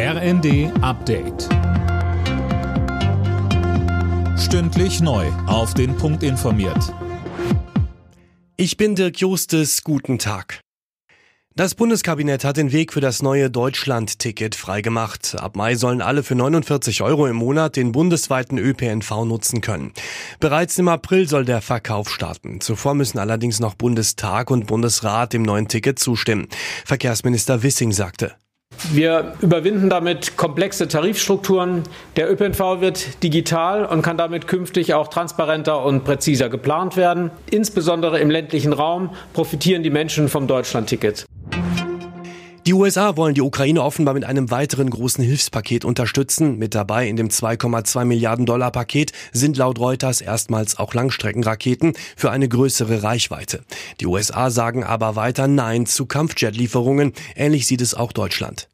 [0.00, 1.48] RND Update.
[4.38, 5.26] Stündlich neu.
[5.48, 6.94] Auf den Punkt informiert.
[8.56, 9.82] Ich bin Dirk Justes.
[9.82, 10.60] Guten Tag.
[11.56, 15.34] Das Bundeskabinett hat den Weg für das neue Deutschland-Ticket freigemacht.
[15.36, 19.92] Ab Mai sollen alle für 49 Euro im Monat den bundesweiten ÖPNV nutzen können.
[20.38, 22.60] Bereits im April soll der Verkauf starten.
[22.60, 26.46] Zuvor müssen allerdings noch Bundestag und Bundesrat dem neuen Ticket zustimmen.
[26.84, 28.36] Verkehrsminister Wissing sagte.
[28.92, 31.82] Wir überwinden damit komplexe Tarifstrukturen.
[32.16, 37.30] Der ÖPNV wird digital und kann damit künftig auch transparenter und präziser geplant werden.
[37.50, 41.26] Insbesondere im ländlichen Raum profitieren die Menschen vom Deutschlandticket.
[42.68, 46.58] Die USA wollen die Ukraine offenbar mit einem weiteren großen Hilfspaket unterstützen.
[46.58, 52.30] Mit dabei in dem 2,2 Milliarden Dollar Paket sind laut Reuters erstmals auch Langstreckenraketen für
[52.30, 53.64] eine größere Reichweite.
[54.00, 57.14] Die USA sagen aber weiter Nein zu Kampfjet-Lieferungen.
[57.34, 58.68] Ähnlich sieht es auch Deutschland.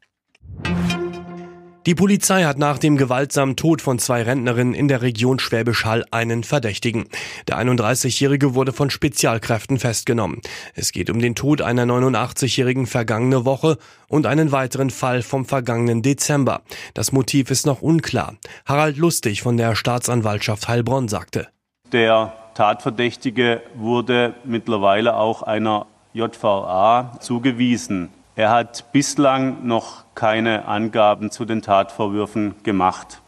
[1.85, 6.03] Die Polizei hat nach dem gewaltsamen Tod von zwei Rentnerinnen in der Region Schwäbisch Hall
[6.09, 7.05] einen Verdächtigen.
[7.47, 10.41] Der 31-Jährige wurde von Spezialkräften festgenommen.
[10.73, 16.01] Es geht um den Tod einer 89-Jährigen vergangene Woche und einen weiteren Fall vom vergangenen
[16.01, 16.63] Dezember.
[16.95, 18.33] Das Motiv ist noch unklar.
[18.65, 21.49] Harald Lustig von der Staatsanwaltschaft Heilbronn sagte.
[21.91, 28.09] Der Tatverdächtige wurde mittlerweile auch einer JVA zugewiesen.
[28.37, 33.21] Er hat bislang noch keine Angaben zu den Tatvorwürfen gemacht.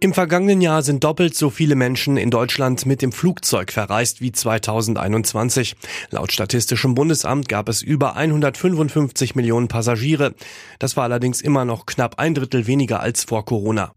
[0.00, 4.32] Im vergangenen Jahr sind doppelt so viele Menschen in Deutschland mit dem Flugzeug verreist wie
[4.32, 5.76] 2021.
[6.10, 10.34] Laut Statistischem Bundesamt gab es über 155 Millionen Passagiere.
[10.78, 13.92] Das war allerdings immer noch knapp ein Drittel weniger als vor Corona.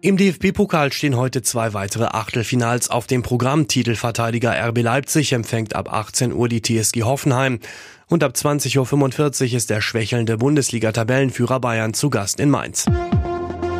[0.00, 3.66] Im DFB-Pokal stehen heute zwei weitere Achtelfinals auf dem Programm.
[3.66, 7.58] Titelverteidiger RB Leipzig empfängt ab 18 Uhr die TSG Hoffenheim.
[8.06, 12.86] Und ab 20.45 Uhr ist der schwächelnde Bundesliga-Tabellenführer Bayern zu Gast in Mainz.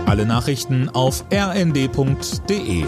[0.06, 2.84] Alle Nachrichten auf rnd.de